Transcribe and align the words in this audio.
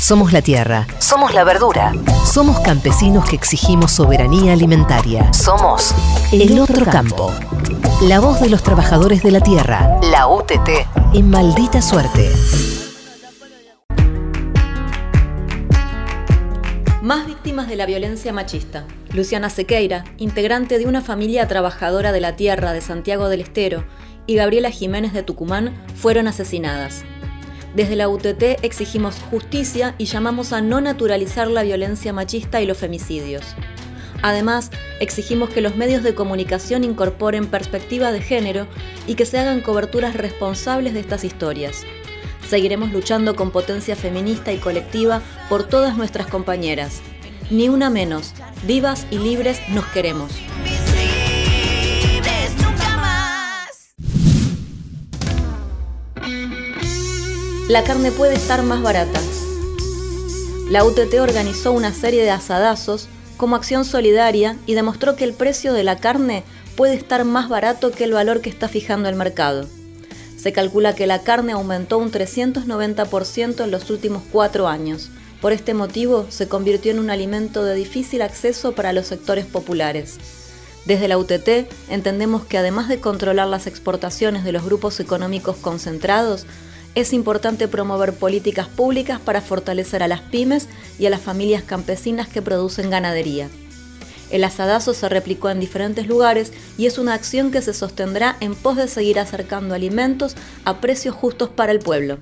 Somos 0.00 0.32
la 0.32 0.40
tierra. 0.40 0.86
Somos 0.98 1.34
la 1.34 1.44
verdura. 1.44 1.92
Somos 2.24 2.58
campesinos 2.60 3.28
que 3.28 3.36
exigimos 3.36 3.92
soberanía 3.92 4.54
alimentaria. 4.54 5.30
Somos 5.34 5.94
el, 6.32 6.58
otro 6.58 6.86
campo. 6.86 7.30
La 8.00 8.18
voz 8.18 8.40
de 8.40 8.48
los 8.48 8.62
trabajadores 8.62 9.22
de 9.22 9.30
la 9.30 9.42
tierra. 9.42 10.00
La 10.10 10.26
UTT. 10.26 10.70
En 11.12 11.28
maldita 11.28 11.82
suerte. 11.82 12.30
Más 17.02 17.26
víctimas 17.26 17.68
de 17.68 17.76
la 17.76 17.84
violencia 17.84 18.32
machista. 18.32 18.86
Luciana 19.12 19.50
Sequeira, 19.50 20.04
integrante 20.16 20.78
de 20.78 20.86
una 20.86 21.02
familia 21.02 21.46
trabajadora 21.46 22.10
de 22.12 22.20
la 22.20 22.36
tierra 22.36 22.72
de 22.72 22.80
Santiago 22.80 23.28
del 23.28 23.42
Estero, 23.42 23.84
y 24.26 24.36
Gabriela 24.36 24.70
Jiménez 24.70 25.12
de 25.12 25.22
Tucumán 25.22 25.74
fueron 25.94 26.26
asesinadas. 26.26 27.04
Desde 27.74 27.96
la 27.96 28.08
UTT 28.08 28.42
exigimos 28.62 29.16
justicia 29.30 29.94
y 29.96 30.06
llamamos 30.06 30.52
a 30.52 30.60
no 30.60 30.80
naturalizar 30.80 31.48
la 31.48 31.62
violencia 31.62 32.12
machista 32.12 32.60
y 32.60 32.66
los 32.66 32.78
femicidios. 32.78 33.44
Además, 34.22 34.70
exigimos 34.98 35.50
que 35.50 35.60
los 35.60 35.76
medios 35.76 36.02
de 36.02 36.14
comunicación 36.14 36.84
incorporen 36.84 37.46
perspectiva 37.46 38.12
de 38.12 38.20
género 38.20 38.66
y 39.06 39.14
que 39.14 39.24
se 39.24 39.38
hagan 39.38 39.60
coberturas 39.60 40.14
responsables 40.14 40.94
de 40.94 41.00
estas 41.00 41.24
historias. 41.24 41.84
Seguiremos 42.46 42.92
luchando 42.92 43.36
con 43.36 43.50
potencia 43.50 43.96
feminista 43.96 44.52
y 44.52 44.58
colectiva 44.58 45.22
por 45.48 45.62
todas 45.62 45.96
nuestras 45.96 46.26
compañeras. 46.26 47.00
Ni 47.50 47.68
una 47.68 47.88
menos, 47.88 48.34
vivas 48.64 49.06
y 49.10 49.18
libres 49.18 49.60
nos 49.68 49.86
queremos. 49.86 50.32
La 57.70 57.84
carne 57.84 58.10
puede 58.10 58.34
estar 58.34 58.64
más 58.64 58.82
barata. 58.82 59.20
La 60.70 60.84
UTT 60.84 61.14
organizó 61.20 61.70
una 61.70 61.94
serie 61.94 62.24
de 62.24 62.30
asadazos 62.30 63.06
como 63.36 63.54
acción 63.54 63.84
solidaria 63.84 64.56
y 64.66 64.74
demostró 64.74 65.14
que 65.14 65.22
el 65.22 65.34
precio 65.34 65.72
de 65.72 65.84
la 65.84 65.96
carne 65.96 66.42
puede 66.74 66.94
estar 66.94 67.24
más 67.24 67.48
barato 67.48 67.92
que 67.92 68.02
el 68.02 68.12
valor 68.12 68.40
que 68.40 68.50
está 68.50 68.66
fijando 68.66 69.08
el 69.08 69.14
mercado. 69.14 69.68
Se 70.36 70.52
calcula 70.52 70.96
que 70.96 71.06
la 71.06 71.22
carne 71.22 71.52
aumentó 71.52 71.98
un 71.98 72.10
390% 72.10 73.62
en 73.62 73.70
los 73.70 73.88
últimos 73.88 74.24
cuatro 74.32 74.66
años. 74.66 75.10
Por 75.40 75.52
este 75.52 75.72
motivo, 75.72 76.26
se 76.28 76.48
convirtió 76.48 76.90
en 76.90 76.98
un 76.98 77.08
alimento 77.08 77.62
de 77.62 77.76
difícil 77.76 78.22
acceso 78.22 78.72
para 78.72 78.92
los 78.92 79.06
sectores 79.06 79.46
populares. 79.46 80.18
Desde 80.86 81.06
la 81.06 81.18
UTT 81.18 81.70
entendemos 81.88 82.44
que 82.44 82.58
además 82.58 82.88
de 82.88 82.98
controlar 82.98 83.46
las 83.46 83.68
exportaciones 83.68 84.42
de 84.42 84.50
los 84.50 84.64
grupos 84.64 84.98
económicos 84.98 85.54
concentrados, 85.56 86.46
es 86.94 87.12
importante 87.12 87.68
promover 87.68 88.14
políticas 88.14 88.68
públicas 88.68 89.20
para 89.20 89.40
fortalecer 89.40 90.02
a 90.02 90.08
las 90.08 90.20
pymes 90.20 90.68
y 90.98 91.06
a 91.06 91.10
las 91.10 91.20
familias 91.20 91.62
campesinas 91.62 92.28
que 92.28 92.42
producen 92.42 92.90
ganadería. 92.90 93.48
El 94.30 94.44
asadazo 94.44 94.94
se 94.94 95.08
replicó 95.08 95.50
en 95.50 95.60
diferentes 95.60 96.06
lugares 96.06 96.52
y 96.78 96.86
es 96.86 96.98
una 96.98 97.14
acción 97.14 97.50
que 97.50 97.62
se 97.62 97.74
sostendrá 97.74 98.36
en 98.40 98.54
pos 98.54 98.76
de 98.76 98.86
seguir 98.86 99.18
acercando 99.18 99.74
alimentos 99.74 100.36
a 100.64 100.80
precios 100.80 101.14
justos 101.14 101.48
para 101.48 101.72
el 101.72 101.80
pueblo. 101.80 102.18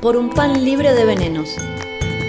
Por 0.00 0.16
un 0.16 0.30
pan 0.30 0.64
libre 0.64 0.94
de 0.94 1.04
venenos. 1.04 1.50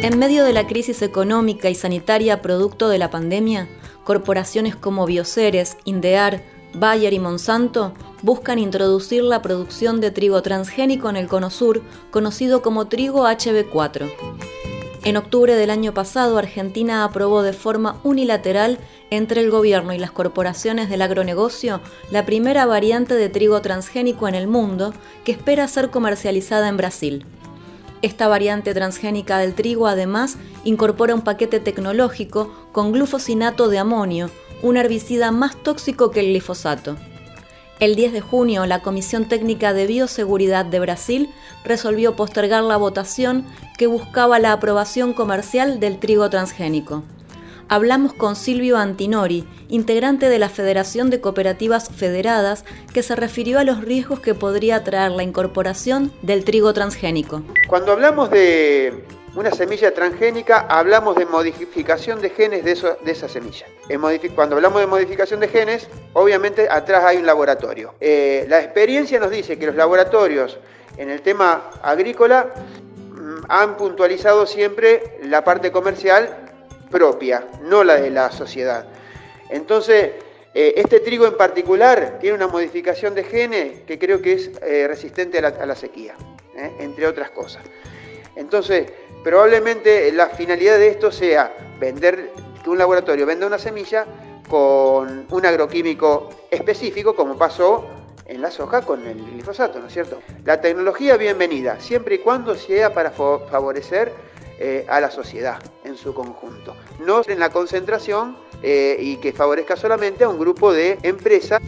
En 0.03 0.19
medio 0.19 0.43
de 0.43 0.53
la 0.53 0.67
crisis 0.67 1.01
económica 1.01 1.69
y 1.69 1.75
sanitaria 1.75 2.41
producto 2.41 2.89
de 2.89 2.97
la 2.97 3.09
pandemia, 3.09 3.67
corporaciones 4.03 4.75
como 4.75 5.05
Bioceres, 5.05 5.77
Indear, 5.85 6.43
Bayer 6.73 7.13
y 7.13 7.19
Monsanto 7.19 7.93
buscan 8.21 8.59
introducir 8.59 9.23
la 9.23 9.41
producción 9.41 10.01
de 10.01 10.11
trigo 10.11 10.41
transgénico 10.41 11.09
en 11.09 11.15
el 11.15 11.27
Cono 11.27 11.49
Sur, 11.49 11.81
conocido 12.11 12.61
como 12.61 12.87
trigo 12.87 13.27
HB4. 13.27 14.11
En 15.03 15.17
octubre 15.17 15.55
del 15.55 15.71
año 15.71 15.95
pasado, 15.95 16.37
Argentina 16.37 17.03
aprobó 17.03 17.41
de 17.41 17.53
forma 17.53 17.99
unilateral 18.03 18.77
entre 19.09 19.41
el 19.41 19.49
gobierno 19.49 19.93
y 19.93 19.97
las 19.97 20.11
corporaciones 20.11 20.89
del 20.89 21.01
agronegocio 21.01 21.81
la 22.11 22.25
primera 22.25 22.67
variante 22.67 23.15
de 23.15 23.27
trigo 23.27 23.61
transgénico 23.61 24.27
en 24.27 24.35
el 24.35 24.47
mundo 24.47 24.93
que 25.25 25.31
espera 25.31 25.67
ser 25.67 25.89
comercializada 25.89 26.67
en 26.67 26.77
Brasil. 26.77 27.25
Esta 28.03 28.27
variante 28.27 28.73
transgénica 28.75 29.39
del 29.39 29.55
trigo 29.55 29.87
además 29.87 30.37
incorpora 30.63 31.15
un 31.15 31.21
paquete 31.21 31.59
tecnológico 31.59 32.51
con 32.71 32.91
glufosinato 32.91 33.69
de 33.69 33.79
amonio, 33.79 34.29
un 34.61 34.77
herbicida 34.77 35.31
más 35.31 35.55
tóxico 35.63 36.11
que 36.11 36.19
el 36.19 36.27
glifosato. 36.27 36.95
El 37.81 37.95
10 37.95 38.13
de 38.13 38.21
junio, 38.21 38.67
la 38.67 38.83
Comisión 38.83 39.25
Técnica 39.25 39.73
de 39.73 39.87
Bioseguridad 39.87 40.65
de 40.65 40.79
Brasil 40.79 41.33
resolvió 41.63 42.15
postergar 42.15 42.61
la 42.61 42.77
votación 42.77 43.43
que 43.75 43.87
buscaba 43.87 44.37
la 44.37 44.51
aprobación 44.51 45.13
comercial 45.13 45.79
del 45.79 45.97
trigo 45.97 46.29
transgénico. 46.29 47.01
Hablamos 47.69 48.13
con 48.13 48.35
Silvio 48.35 48.77
Antinori, 48.77 49.47
integrante 49.67 50.29
de 50.29 50.37
la 50.37 50.49
Federación 50.49 51.09
de 51.09 51.21
Cooperativas 51.21 51.89
Federadas, 51.89 52.65
que 52.93 53.01
se 53.01 53.15
refirió 53.15 53.57
a 53.57 53.63
los 53.63 53.83
riesgos 53.83 54.19
que 54.19 54.35
podría 54.35 54.83
traer 54.83 55.13
la 55.13 55.23
incorporación 55.23 56.13
del 56.21 56.43
trigo 56.43 56.73
transgénico. 56.73 57.41
Cuando 57.67 57.93
hablamos 57.93 58.29
de 58.29 59.03
una 59.35 59.51
semilla 59.51 59.93
transgénica, 59.93 60.65
hablamos 60.67 61.15
de 61.15 61.25
modificación 61.25 62.21
de 62.21 62.29
genes 62.29 62.65
de, 62.65 63.11
esa 63.11 63.29
semilla. 63.29 63.65
cuando 64.35 64.55
hablamos 64.55 64.81
de 64.81 64.87
modificación 64.87 65.39
de 65.39 65.47
genes, 65.47 65.87
obviamente 66.13 66.67
atrás 66.69 67.05
hay 67.05 67.17
un 67.17 67.25
laboratorio. 67.25 67.95
Eh, 67.99 68.45
la 68.49 68.59
experiencia 68.59 69.19
nos 69.19 69.31
dice 69.31 69.57
que 69.57 69.67
los 69.67 69.75
laboratorios 69.75 70.59
en 70.97 71.09
el 71.09 71.21
tema 71.21 71.69
agrícola 71.81 72.53
mm, 73.09 73.45
han 73.47 73.77
puntualizado 73.77 74.45
siempre 74.45 75.19
la 75.23 75.43
parte 75.43 75.71
comercial 75.71 76.49
propia, 76.89 77.45
no 77.61 77.85
la 77.85 77.95
de 77.95 78.09
la 78.09 78.31
sociedad. 78.31 78.85
Entonces, 79.49 80.11
eh, 80.53 80.73
este 80.75 80.99
trigo 80.99 81.25
en 81.25 81.37
particular 81.37 82.17
tiene 82.19 82.35
una 82.35 82.47
modificación 82.47 83.15
de 83.15 83.23
genes 83.23 83.81
que 83.83 83.97
creo 83.97 84.21
que 84.21 84.33
es 84.33 84.51
eh, 84.61 84.85
resistente 84.89 85.37
a 85.39 85.65
la, 85.65 85.75
sequía, 85.75 86.15
entre 86.79 87.07
otras 87.07 87.29
cosas. 87.29 87.63
Entonces, 88.35 88.91
Probablemente 89.23 90.11
la 90.11 90.29
finalidad 90.29 90.77
de 90.77 90.87
esto 90.87 91.11
sea 91.11 91.53
vender, 91.79 92.31
que 92.63 92.69
un 92.69 92.77
laboratorio 92.77 93.25
venda 93.25 93.45
una 93.45 93.59
semilla 93.59 94.05
con 94.49 95.27
un 95.29 95.45
agroquímico 95.45 96.29
específico, 96.49 97.15
como 97.15 97.37
pasó 97.37 97.85
en 98.25 98.41
la 98.41 98.49
soja 98.49 98.81
con 98.81 99.05
el 99.05 99.23
glifosato, 99.23 99.79
¿no 99.79 99.87
es 99.87 99.93
cierto? 99.93 100.19
La 100.43 100.59
tecnología 100.59 101.17
bienvenida, 101.17 101.79
siempre 101.79 102.15
y 102.15 102.17
cuando 102.19 102.55
sea 102.55 102.93
para 102.95 103.11
favorecer 103.11 104.11
eh, 104.59 104.85
a 104.89 104.99
la 104.99 105.11
sociedad 105.11 105.61
en 105.83 105.97
su 105.97 106.15
conjunto, 106.15 106.75
no 106.99 107.21
en 107.27 107.39
la 107.39 107.51
concentración 107.51 108.37
eh, 108.63 108.97
y 108.99 109.17
que 109.17 109.33
favorezca 109.33 109.75
solamente 109.75 110.23
a 110.23 110.29
un 110.29 110.39
grupo 110.39 110.73
de 110.73 110.97
empresas. 111.03 111.61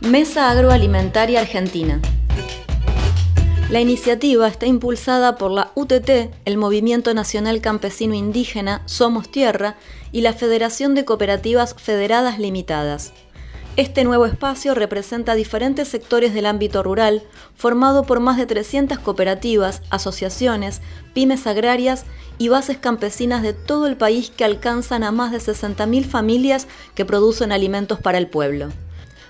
Mesa 0.00 0.50
Agroalimentaria 0.50 1.40
Argentina. 1.40 2.00
La 3.68 3.80
iniciativa 3.80 4.46
está 4.46 4.66
impulsada 4.66 5.36
por 5.36 5.50
la 5.50 5.72
UTT, 5.74 6.30
el 6.44 6.56
Movimiento 6.56 7.12
Nacional 7.14 7.60
Campesino 7.60 8.14
Indígena 8.14 8.82
Somos 8.86 9.28
Tierra 9.28 9.74
y 10.12 10.20
la 10.20 10.32
Federación 10.32 10.94
de 10.94 11.04
Cooperativas 11.04 11.74
Federadas 11.74 12.38
Limitadas. 12.38 13.12
Este 13.74 14.04
nuevo 14.04 14.24
espacio 14.24 14.72
representa 14.76 15.34
diferentes 15.34 15.88
sectores 15.88 16.32
del 16.32 16.46
ámbito 16.46 16.84
rural, 16.84 17.24
formado 17.56 18.04
por 18.04 18.20
más 18.20 18.36
de 18.36 18.46
300 18.46 19.00
cooperativas, 19.00 19.82
asociaciones, 19.90 20.80
pymes 21.12 21.48
agrarias 21.48 22.04
y 22.38 22.46
bases 22.48 22.78
campesinas 22.78 23.42
de 23.42 23.52
todo 23.52 23.88
el 23.88 23.96
país 23.96 24.30
que 24.30 24.44
alcanzan 24.44 25.02
a 25.02 25.10
más 25.10 25.32
de 25.32 25.38
60.000 25.38 26.04
familias 26.04 26.68
que 26.94 27.04
producen 27.04 27.50
alimentos 27.50 27.98
para 27.98 28.18
el 28.18 28.28
pueblo. 28.28 28.68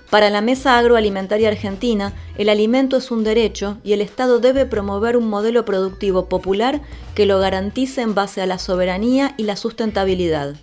Para 0.09 0.29
la 0.29 0.39
Mesa 0.39 0.77
Agroalimentaria 0.77 1.49
Argentina, 1.49 2.13
el 2.37 2.47
alimento 2.47 2.95
es 2.95 3.11
un 3.11 3.25
derecho 3.25 3.77
y 3.83 3.91
el 3.91 3.99
Estado 3.99 4.39
debe 4.39 4.65
promover 4.65 5.17
un 5.17 5.27
modelo 5.27 5.65
productivo 5.65 6.29
popular 6.29 6.81
que 7.13 7.25
lo 7.25 7.39
garantice 7.39 8.01
en 8.01 8.15
base 8.15 8.41
a 8.41 8.45
la 8.45 8.57
soberanía 8.57 9.33
y 9.35 9.43
la 9.43 9.57
sustentabilidad. 9.57 10.55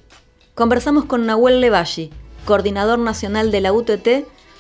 Conversamos 0.55 1.05
con 1.05 1.27
Nahuel 1.27 1.61
Levalli, 1.61 2.11
coordinador 2.47 2.99
nacional 2.99 3.51
de 3.51 3.61
la 3.61 3.75
UTT, 3.75 4.09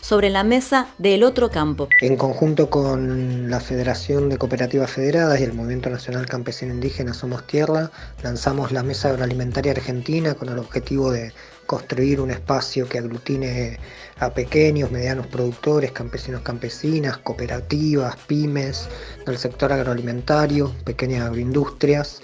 sobre 0.03 0.29
la 0.29 0.45
mesa 0.45 0.89
del 0.99 1.25
otro 1.25 1.51
campo. 1.51 1.89
En 2.03 2.17
conjunto 2.17 2.69
con 2.69 3.49
la 3.49 3.59
Federación 3.59 4.29
de 4.29 4.37
Cooperativas 4.37 4.91
Federadas 4.91 5.41
y 5.41 5.45
el 5.45 5.55
Movimiento 5.55 5.89
Nacional 5.89 6.27
Campesino 6.27 6.75
Indígena 6.75 7.15
Somos 7.15 7.47
Tierra, 7.47 7.91
lanzamos 8.23 8.71
la 8.71 8.83
Mesa 8.83 9.09
Agroalimentaria 9.09 9.73
Argentina 9.73 10.35
con 10.35 10.51
el 10.51 10.59
objetivo 10.59 11.11
de 11.11 11.33
construir 11.67 12.21
un 12.21 12.31
espacio 12.31 12.89
que 12.89 12.99
aglutine 12.99 13.79
a 14.19 14.33
pequeños, 14.33 14.91
medianos 14.91 15.27
productores, 15.27 15.93
campesinos, 15.93 16.43
campesinas, 16.43 17.19
cooperativas, 17.19 18.17
pymes 18.27 18.89
del 19.27 19.39
sector 19.39 19.73
agroalimentario, 19.73 20.75
pequeñas 20.85 21.27
agroindustrias, 21.27 22.21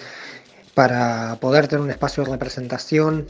para 0.75 1.37
poder 1.41 1.69
tener 1.69 1.83
un 1.83 1.91
espacio 1.91 2.25
de 2.25 2.31
representación, 2.31 3.27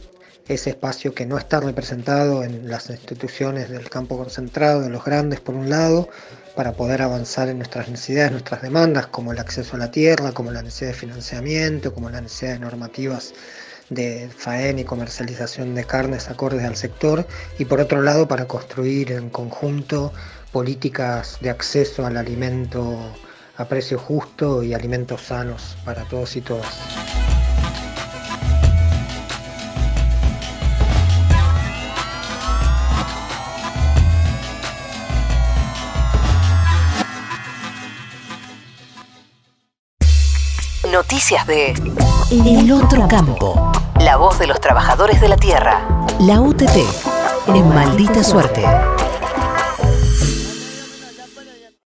ese 0.48 0.70
espacio 0.70 1.14
que 1.14 1.26
no 1.26 1.38
está 1.38 1.60
representado 1.60 2.42
en 2.42 2.68
las 2.68 2.90
instituciones 2.90 3.70
del 3.70 3.88
campo 3.88 4.18
concentrado, 4.18 4.80
de 4.80 4.90
los 4.90 5.04
grandes 5.04 5.40
por 5.40 5.54
un 5.54 5.70
lado, 5.70 6.08
para 6.56 6.72
poder 6.72 7.02
avanzar 7.02 7.48
en 7.48 7.58
nuestras 7.58 7.88
necesidades, 7.88 8.32
nuestras 8.32 8.60
demandas, 8.60 9.06
como 9.06 9.32
el 9.32 9.38
acceso 9.38 9.76
a 9.76 9.78
la 9.78 9.90
tierra, 9.90 10.32
como 10.32 10.50
la 10.50 10.62
necesidad 10.62 10.90
de 10.90 10.96
financiamiento, 10.96 11.94
como 11.94 12.10
la 12.10 12.20
necesidad 12.20 12.54
de 12.54 12.58
normativas 12.58 13.32
de 13.90 14.30
faena 14.34 14.80
y 14.80 14.84
comercialización 14.84 15.74
de 15.74 15.84
carnes 15.84 16.28
acordes 16.28 16.64
al 16.64 16.76
sector, 16.76 17.26
y 17.58 17.66
por 17.66 17.80
otro 17.80 18.00
lado 18.02 18.26
para 18.26 18.46
construir 18.46 19.12
en 19.12 19.28
conjunto 19.30 20.12
políticas 20.52 21.38
de 21.40 21.50
acceso 21.50 22.06
al 22.06 22.16
alimento 22.16 22.98
a 23.56 23.66
precio 23.66 23.98
justo 23.98 24.62
y 24.62 24.72
alimentos 24.72 25.22
sanos 25.22 25.76
para 25.84 26.04
todos 26.04 26.34
y 26.36 26.40
todas. 26.40 26.78
Noticias 40.90 41.46
de 41.46 41.72
El 42.30 42.72
Otro 42.72 43.06
Campo. 43.06 43.79
La 44.00 44.16
voz 44.16 44.38
de 44.38 44.46
los 44.46 44.58
trabajadores 44.60 45.20
de 45.20 45.28
la 45.28 45.36
tierra. 45.36 46.06
La 46.20 46.40
UTT. 46.40 46.78
En 47.48 47.68
maldita 47.68 48.24
suerte. 48.24 48.64